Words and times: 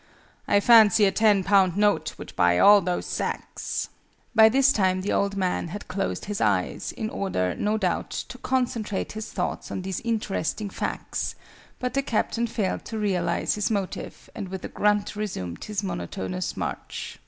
I 0.47 0.59
fancy 0.59 1.05
a 1.05 1.11
ten 1.11 1.43
pound 1.43 1.77
note 1.77 2.15
would 2.17 2.35
buy 2.35 2.57
all 2.57 2.81
those 2.81 3.05
sacks." 3.05 3.89
By 4.33 4.49
this 4.49 4.73
time 4.73 5.01
the 5.01 5.13
old 5.13 5.37
man 5.37 5.67
had 5.67 5.87
closed 5.87 6.25
his 6.25 6.41
eyes 6.41 6.91
in 6.93 7.07
order, 7.11 7.53
no 7.53 7.77
doubt, 7.77 8.09
to 8.09 8.39
concentrate 8.39 9.11
his 9.11 9.31
thoughts 9.31 9.69
on 9.69 9.83
these 9.83 9.99
interesting 9.99 10.71
facts; 10.71 11.35
but 11.77 11.93
the 11.93 12.01
Captain 12.01 12.47
failed 12.47 12.83
to 12.85 12.97
realise 12.97 13.53
his 13.53 13.69
motive, 13.69 14.27
and 14.33 14.49
with 14.49 14.65
a 14.65 14.69
grunt 14.69 15.15
resumed 15.15 15.65
his 15.65 15.83
monotonous 15.83 16.57
march. 16.57 17.19